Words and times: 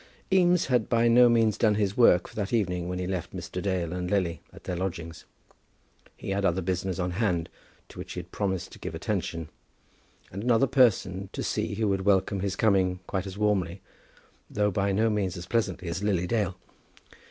Eames 0.33 0.65
had 0.65 0.89
by 0.89 1.07
no 1.07 1.29
means 1.29 1.59
done 1.59 1.75
his 1.75 1.95
work 1.95 2.27
for 2.27 2.33
that 2.35 2.51
evening 2.51 2.89
when 2.89 2.97
he 2.97 3.05
left 3.05 3.35
Mr. 3.35 3.61
Dale 3.61 3.93
and 3.93 4.09
Lily 4.09 4.41
at 4.51 4.63
their 4.63 4.75
lodgings. 4.75 5.25
He 6.17 6.31
had 6.31 6.43
other 6.43 6.63
business 6.63 6.97
on 6.97 7.11
hand 7.11 7.49
to 7.89 7.99
which 7.99 8.13
he 8.13 8.19
had 8.21 8.31
promised 8.31 8.71
to 8.71 8.79
give 8.79 8.95
attention, 8.95 9.49
and 10.31 10.41
another 10.43 10.65
person 10.65 11.29
to 11.33 11.43
see 11.43 11.75
who 11.75 11.87
would 11.89 12.01
welcome 12.01 12.39
his 12.39 12.55
coming 12.55 12.99
quite 13.05 13.27
as 13.27 13.37
warmly, 13.37 13.79
though 14.49 14.71
by 14.71 14.91
no 14.91 15.07
means 15.07 15.37
as 15.37 15.45
pleasantly, 15.45 15.87
as 15.87 16.01
Lily 16.01 16.25
Dale. 16.25 16.57